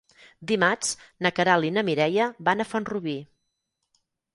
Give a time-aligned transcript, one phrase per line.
[0.51, 0.93] Dimarts
[1.27, 3.19] na Queralt i na Mireia van a Font-rubí.